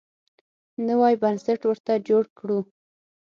[0.87, 2.59] نوی بنسټ ورته جوړ کړو.